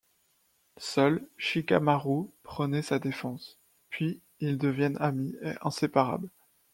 [0.79, 3.59] Seul Shikamaru prenait sa défense,
[3.91, 6.29] puis ils deviennent amis et inséparables.